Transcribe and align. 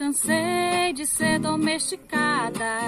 Cansei 0.00 0.94
de 0.94 1.04
ser 1.04 1.38
domesticada. 1.38 2.78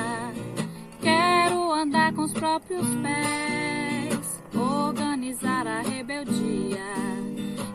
Quero 0.99 1.71
andar 1.71 2.15
com 2.15 2.23
os 2.23 2.33
próprios 2.33 2.87
pés, 3.03 4.43
organizar 4.57 5.67
a 5.67 5.83
rebeldia 5.83 6.81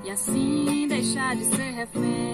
e 0.04 0.10
assim 0.10 0.88
deixar 0.88 1.36
de 1.36 1.46
ser 1.55 1.70
refém. 1.70 2.34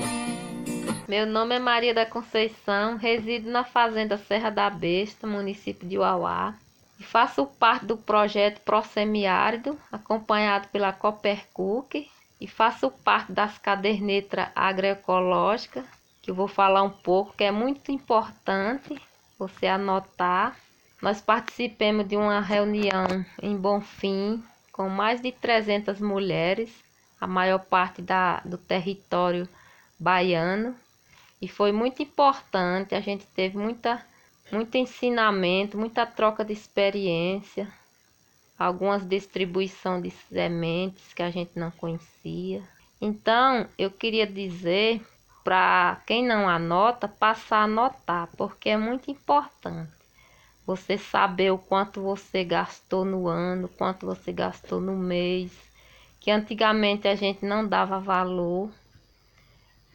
Meu 1.05 1.26
nome 1.26 1.55
é 1.55 1.60
Maria 1.60 1.94
da 1.94 2.05
Conceição, 2.05 2.96
resido 2.96 3.52
na 3.52 3.66
Fazenda 3.66 4.18
Serra 4.18 4.50
da 4.50 4.70
Besta, 4.70 5.28
município 5.28 5.86
de 5.86 5.98
Uauá, 5.98 6.56
faço 7.02 7.46
parte 7.46 7.86
do 7.86 7.98
projeto 7.98 8.62
Prosemiárido, 8.62 9.78
acompanhado 9.92 10.70
pela 10.70 10.94
Copercuc, 10.94 12.10
e 12.40 12.48
faço 12.48 12.90
parte 12.90 13.34
das 13.34 13.58
cadernetas 13.58 14.48
agroecológicas 14.56 15.84
que 16.24 16.32
eu 16.32 16.36
vou 16.36 16.48
falar 16.48 16.82
um 16.84 16.90
pouco, 16.90 17.36
que 17.36 17.44
é 17.44 17.52
muito 17.52 17.92
importante 17.92 19.00
você 19.38 19.68
anotar. 19.68 20.57
Nós 21.02 21.20
participamos 21.20 22.07
de 22.07 22.16
uma 22.16 22.39
reunião 22.39 23.25
em 23.42 23.57
Bonfim 23.57 24.42
com 24.71 24.88
mais 24.88 25.21
de 25.21 25.33
300 25.33 26.00
mulheres, 26.00 26.74
a 27.20 27.28
maior 27.28 27.60
parte 27.60 28.02
da, 28.02 28.39
do 28.46 28.57
território 28.57 29.47
baiano, 30.00 30.74
e 31.42 31.47
foi 31.47 31.74
muito 31.74 32.02
importante. 32.02 32.95
A 32.95 33.02
gente 33.02 33.25
teve 33.36 33.58
muita, 33.58 34.03
muito 34.50 34.78
ensinamento, 34.78 35.78
muita 35.78 36.05
troca 36.05 36.45
de 36.45 36.53
experiência, 36.53 37.67
algumas 38.58 39.05
distribuição 39.05 40.02
de 40.02 40.09
sementes 40.09 41.14
que 41.14 41.22
a 41.22 41.30
gente 41.30 41.59
não 41.59 41.69
conhecia. 41.69 42.64
Então, 43.02 43.67
eu 43.78 43.92
queria 43.92 44.25
dizer 44.25 45.05
para 45.44 46.02
quem 46.08 46.25
não 46.25 46.47
anota, 46.47 47.08
passar 47.08 47.58
a 47.58 47.64
anotar, 47.64 48.30
porque 48.38 48.70
é 48.70 48.78
muito 48.78 49.11
importante. 49.11 49.92
Você 50.66 50.97
saber 50.97 51.52
o 51.52 51.58
quanto 51.58 52.02
você 52.02 52.44
gastou 52.44 53.03
no 53.03 53.27
ano, 53.27 53.67
quanto 53.67 54.05
você 54.05 54.31
gastou 54.31 54.80
no 54.80 54.95
mês, 54.95 55.52
que 56.19 56.31
antigamente 56.31 57.08
a 57.08 57.16
gente 57.16 57.45
não 57.45 57.67
dava 57.67 57.99
valor. 57.99 58.69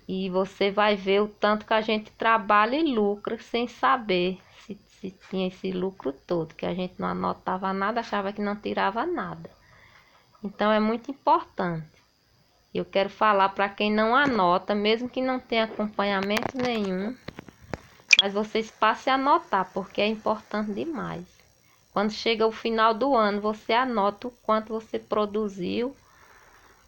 E 0.07 0.29
você 0.29 0.71
vai 0.71 0.95
ver 0.95 1.23
o 1.23 1.29
tanto 1.29 1.67
que 1.67 1.73
a 1.73 1.81
gente 1.81 2.11
trabalha 2.13 2.77
e 2.77 2.95
lucra 2.95 3.39
sem 3.39 3.67
saber 3.67 4.39
se, 4.61 4.79
se 4.87 5.11
tinha 5.31 5.49
esse 5.49 5.71
lucro 5.71 6.13
todo, 6.13 6.55
que 6.55 6.67
a 6.67 6.75
gente 6.75 6.95
não 6.99 7.09
anotava 7.09 7.73
nada, 7.73 8.01
achava 8.01 8.33
que 8.33 8.43
não 8.43 8.57
tirava 8.57 9.07
nada. 9.07 9.51
Então 10.45 10.71
é 10.71 10.79
muito 10.79 11.11
importante. 11.11 11.87
Eu 12.75 12.85
quero 12.85 13.09
falar 13.09 13.49
para 13.51 13.69
quem 13.69 13.91
não 13.91 14.15
anota, 14.15 14.75
mesmo 14.75 15.09
que 15.09 15.23
não 15.23 15.41
tenha 15.41 15.65
acompanhamento 15.65 16.57
nenhum, 16.59 17.17
mas 18.21 18.35
vocês 18.35 18.71
passem 18.71 19.11
a 19.11 19.17
anotar, 19.17 19.71
porque 19.73 20.01
é 20.01 20.07
importante 20.07 20.73
demais. 20.73 21.25
Quando 21.93 22.11
chega 22.11 22.47
o 22.47 22.53
final 22.53 22.93
do 22.93 23.17
ano, 23.17 23.41
você 23.41 23.73
anota 23.73 24.29
o 24.29 24.31
quanto 24.31 24.69
você 24.69 24.99
produziu 24.99 25.97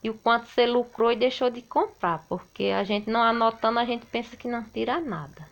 e 0.03 0.11
o 0.11 0.15
quanto 0.15 0.49
você 0.49 0.67
lucrou 0.67 1.11
e 1.11 1.17
deixou 1.17 1.51
de 1.51 1.63
comprar, 1.63 2.27
porque 2.29 2.65
a 2.65 2.85
gente 2.85 3.09
não 3.09 3.23
anotando, 3.23 3.79
a 3.79 3.85
gente 3.85 4.05
pensa 4.07 4.37
que 4.37 4.49
não 4.49 4.63
tira 4.63 5.01
nada. 5.01 5.49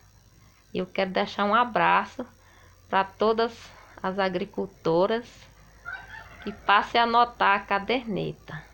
Eu 0.72 0.86
quero 0.86 1.10
deixar 1.10 1.44
um 1.44 1.54
abraço 1.54 2.24
para 2.88 3.02
todas 3.02 3.52
as 4.02 4.18
agricultoras 4.18 5.26
que 6.44 6.52
passem 6.52 7.00
a 7.00 7.04
anotar 7.04 7.56
a 7.56 7.64
caderneta. 7.64 8.67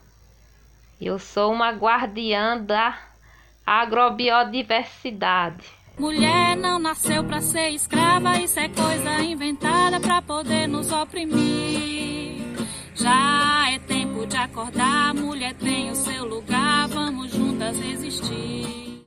Eu 1.01 1.19
sou 1.19 1.53
uma 1.53 1.71
guardiã 1.71 2.59
da 2.59 2.97
agrobiodiversidade. 3.67 5.65
Mulher 5.99 6.57
não 6.57 6.79
nasceu 6.79 7.23
para 7.25 7.41
ser 7.41 7.71
escrava, 7.71 8.39
isso 8.39 8.59
é 8.59 8.69
coisa 8.69 9.21
inventada 9.23 10.01
para 10.01 10.21
poder 10.23 10.67
nos 10.67 10.91
oprimir. 10.91 12.43
Já 12.95 13.71
é 13.71 13.79
tempo 13.79 14.27
de 14.27 14.37
acordar, 14.37 15.15
mulher 15.15 15.55
tem 15.55 15.84